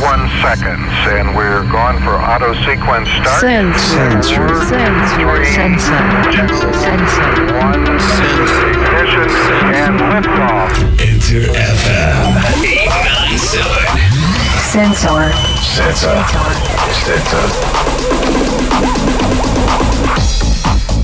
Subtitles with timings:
[0.00, 3.38] 31 seconds, and we're going for auto sequence start.
[3.38, 4.22] Sensor.
[4.22, 5.44] Sensor.
[5.44, 6.00] Sensor.
[6.72, 7.28] Sensor.
[7.60, 9.28] One, ignition,
[9.76, 10.72] and liftoff.
[11.04, 12.32] Enter FM
[12.64, 13.60] 897.
[14.72, 15.28] Sensor.
[15.60, 16.16] Sensor.
[17.04, 17.44] Sensor.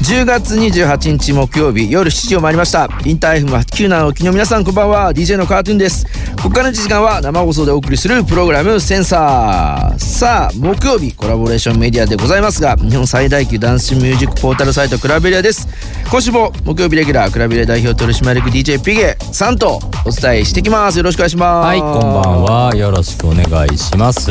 [0.07, 6.07] 10月28日木曜日夜7時を回りましたインター FM897 の沖の皆さんこんばんは DJ のカートゥーンです
[6.47, 9.99] ここからの時間は生放送でお送りするプログラムセンサー。
[9.99, 15.67] さあ木曜日コラボレーションメディアでございますが日本最大級ダンスミュージックポータルサイトクラベリアです。
[16.09, 20.99] 今週も木曜日レギュラークラベリア代表取締役 DJ ピゲさんとお伝えしてきます。
[20.99, 21.67] よろしくお願いします。
[21.67, 22.77] はいこんばんは。
[22.77, 24.31] よろしくお願いします。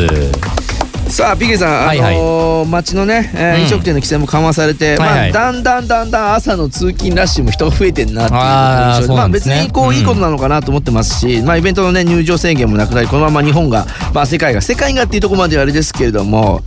[1.10, 2.16] さあピゲさん、はいはい。
[2.16, 3.62] あのー街のね、えーうん。
[3.62, 5.32] 飲食店の規制も緩和されて、はいはい。
[5.32, 16.62] まあ、だんだんだんだん朝の通勤ラッシュも人が増えてんなっていう印象でまあ、別にこういいことなのかなと思ってますし、まあ、イベントのね入場制限もなくなりこのまま日本が、まあ、世界が世界がっていうところまではあれですけれども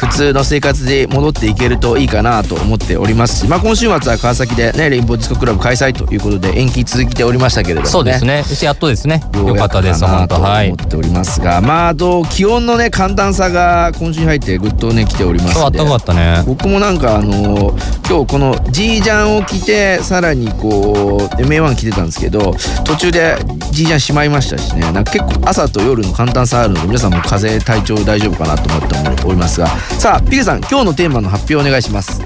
[0.00, 7.90] 普通の生活で戻っていけるといいかなと思っておりますし、まあ、今週末は川崎で、ね、レインボーディスコクラブ開催ということで延期続いておりましたけれどもね。
[7.90, 8.42] そうですね。
[8.62, 11.42] やっとですねよかったです本当はい思っております。
[11.42, 15.60] が、まああと気温のね寒暖差が今週に入ってぐっとね来ておりますんで。
[15.60, 16.44] 今日あったかかったね。
[16.46, 17.76] 僕もなんかあの
[18.10, 23.36] 今日この G ジャンを着てさらにこう MA1 着てたんですけど途中で
[23.70, 24.80] G ジャンしまいましたしね。
[24.90, 29.68] なんか結構朝と夜の寒暖差あるので皆さんも風邪体調大丈夫かなと思っておりますが。
[29.68, 32.20] さあピケさん今日のテーマの発表お願いします。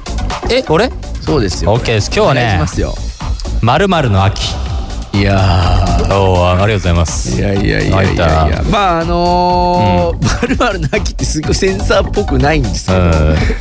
[0.50, 0.64] え？
[0.70, 0.90] 俺？
[1.20, 2.06] そうですよ OK です。
[2.06, 2.94] 今日はねますよ。
[3.60, 4.54] まるまるの秋
[5.14, 6.14] いやー。
[6.18, 7.38] おおありがとうございます。
[7.38, 8.16] いやいやいやいやい
[8.50, 8.62] や。
[8.70, 13.08] まああのー、まるまるの秋ってすごいセンサーっぽくないんですうよ、ん。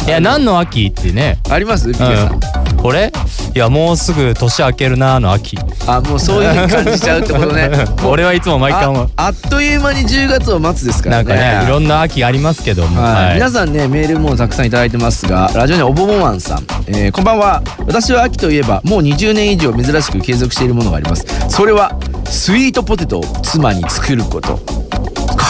[0.08, 1.38] いや何の秋ってね。
[1.50, 1.92] あります？
[1.92, 2.40] ピケさん、うん
[2.86, 3.14] 俺
[3.56, 5.58] いやもうすぐ年明けるなーの秋。
[5.88, 7.70] あもうそういう風に感じちゃうってことね。
[8.06, 9.10] 俺はいつも毎回思う。
[9.16, 11.24] ああっという間に10月を待つですからね。
[11.24, 13.02] なんかねいろんな秋ありますけども。
[13.02, 13.26] はい。
[13.28, 13.34] はい。
[13.36, 17.62] 皆さんねメールもたくさんいただいてますがラジオネームおぼぼマンさん、えーこんばんは。
[17.88, 24.60] 私は秋といえばもう20年以上珍しく継続しているものがありますそれはスイートポテトを妻に作ること。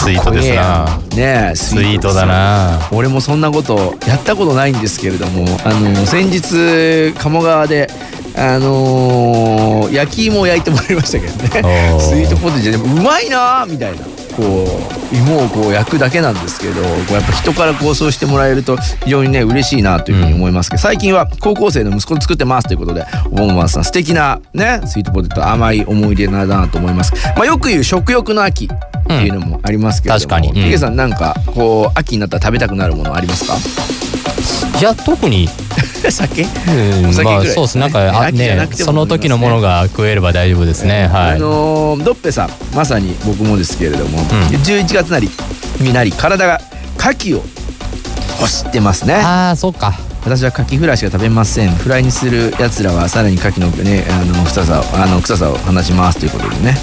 [0.03, 0.85] スイートですな。
[1.15, 2.79] ねえスイートだな。
[2.91, 7.87] 俺もそんなことやったことないんですけれどもあの先日鴨川で
[8.35, 11.99] あのー焼き芋を焼いてもらいましたけどね。
[11.99, 14.65] スイートポテトでもうまいなーみたいなこ
[15.11, 28.67] う芋をこう焼くだけなんですけどこうやっぱ人からこうそうしてもらえると非常にね嬉しいなというふうに思いますけど、最近は高校生の息子に作ってますということでおぼんばんさん素敵なねスイートポテト甘い思い出だなと思います、まあ、よく言う食欲の秋っ
[29.07, 30.49] ていうのもありますけれども、確かに。
[30.49, 30.55] うん。
[30.55, 33.55] ヒゲさんなんかこう秋になったら食べたくなるものありますか？
[34.79, 35.47] いや特に
[36.11, 36.43] 酒？
[36.43, 41.07] うんお酒まあそうですなんかねその時のものが食えれば大丈夫ですね。
[41.07, 45.29] はあいのードッペさんまさに僕もですけれども、11月なり
[45.79, 46.59] になり体が
[46.97, 47.43] 牡蠣を
[48.39, 49.15] 欲してますね。
[49.15, 49.93] ああそうか
[50.25, 51.71] 私は牡蠣フライしか食べません。
[51.75, 56.77] フライにするやつらはさらに牡蠣のねあの臭さをあの臭さを放ちますということでね、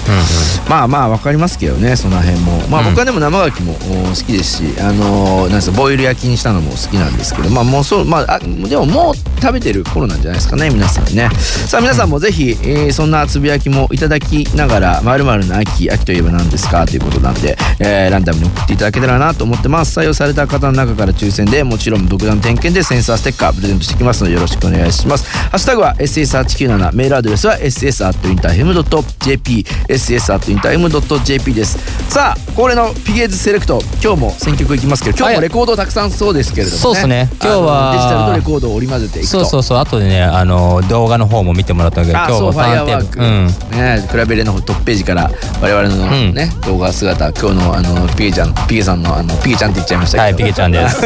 [0.69, 2.59] まあまあわかりますけどねその辺も。
[2.69, 2.87] まあうん。
[2.91, 8.47] 僕はでも生牡蠣もお好きですしあのーなんですかボイル焼きにしたのも好きなんですけどまあもうそうまああで
[8.77, 11.29] ももう食べてる頃なんじゃないですかね皆さんね。
[11.67, 19.99] さあ皆さんもぜひ、えーそんなつぶやきもいただきながら「まるの秋秋といえば何ですか?」ということなんで、えーランダムに送っていただけたらなと思ってます。
[19.99, 25.27] 採用された方の中から抽選でもちろん独断点検でセンサーステッカープレゼントしてきますのでよろしくお願いします。
[25.29, 31.77] ハッシュタグは SS897 メールアドレスは ss.interfm.jp ss.interfm.jp です。
[32.11, 33.81] さあ恒例のピゲーズセレクト。
[34.03, 36.81] 今日も選曲いきますけど今日もレコードたくさんそうですけれどもね。
[36.81, 37.29] そうっすね。
[37.41, 39.39] 今日はデジタルとレコードを織り交ぜていくと。
[39.39, 39.77] そうそうそう。
[39.79, 43.47] 後でねあの動画の方も見てもらったけど今日もファイアーワーク、うん。
[43.71, 45.29] ね比べれのトップページから
[45.61, 50.23] 我々のね、動画姿今日のあのピゲちゃんピゲさんのあのピゲちゃんって言っちゃいましたけど。
[50.23, 51.01] はいピゲちゃんです。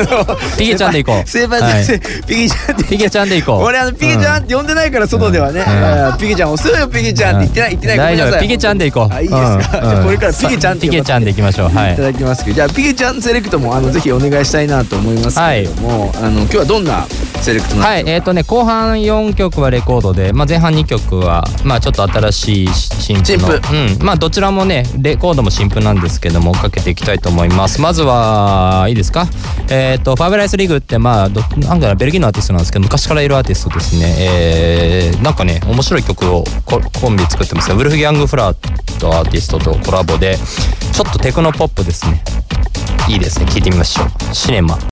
[0.57, 1.28] ピゲちゃんで行こう。
[1.30, 1.84] 先輩はい。
[1.84, 3.64] 先生、ピゲちゃんってピゲちゃんで行こう。
[3.64, 5.64] 俺あのピゲちゃんって呼んでないから外ではね、
[6.20, 7.48] ピゲちゃん押すよピゲちゃんって。
[7.48, 8.40] 言ってない言ってない大丈夫。
[8.40, 9.14] ピゲちゃんで行こう。
[9.14, 9.90] あいいですか、うん。
[9.90, 11.69] じゃあこれからピゲちゃんってピゲちゃんで行きましょう。
[11.69, 11.94] はい。
[11.94, 12.56] いただきますけど。
[12.56, 17.06] じゃあピゲちゃんセレクトもあのぜひお願いしたいなと思いますけれども、あの今日はどんな
[17.42, 23.62] セレクトなんはい、えっ、とね後半4曲はレコードで、まあ、前半2曲はまあちょっと新しい新譜の。
[23.62, 24.06] 新うん。
[24.06, 27.81] まあどちらもねレコードも新譜なんですけどもかけていきたいと思います。
[27.81, 29.28] まずはいいですか？
[29.69, 34.16] えっ、とファブライスリーグってまあどなんかベベルギーのアーティストなんですけど昔からいるアーティストですね。
[34.19, 37.75] えー、なんかね面白い曲をコンビ作ってますね。
[37.75, 40.38] ウルフ・ギャング・フラーとアーティストとコラボで
[40.94, 42.24] ちょっとテクノポップですね。
[43.10, 43.46] いいですね。
[43.48, 44.36] 聞いてみましょう。
[44.36, 44.78] シネマ。